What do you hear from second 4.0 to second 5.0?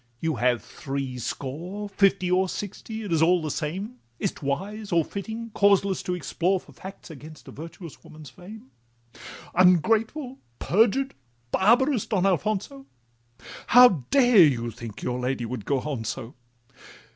Is 't wise